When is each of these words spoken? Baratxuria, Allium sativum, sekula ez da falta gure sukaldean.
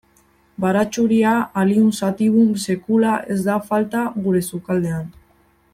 Baratxuria, 0.63 1.33
Allium 1.63 1.91
sativum, 1.99 2.49
sekula 2.65 3.13
ez 3.37 3.41
da 3.49 3.59
falta 3.69 4.03
gure 4.25 4.43
sukaldean. 4.49 5.05